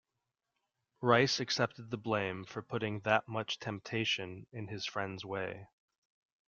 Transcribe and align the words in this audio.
Rice 1.01 1.39
accepted 1.39 1.91
the 1.91 1.97
blame 1.97 2.43
for 2.45 2.63
putting 2.63 3.01
"that 3.01 3.27
much 3.27 3.59
temptation" 3.59 4.47
in 4.51 4.67
his 4.67 4.83
friend's 4.83 5.23
way. 5.23 5.67